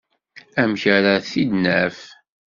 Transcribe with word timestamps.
Amek 0.61 0.83
ara 0.95 1.13
t-id-naf? 1.27 1.97